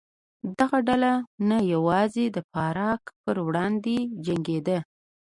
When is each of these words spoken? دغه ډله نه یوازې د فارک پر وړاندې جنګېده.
دغه 0.59 0.77
ډله 0.87 1.11
نه 1.49 1.57
یوازې 1.73 2.25
د 2.35 2.37
فارک 2.51 3.03
پر 3.23 3.35
وړاندې 3.47 3.95
جنګېده. 4.25 4.79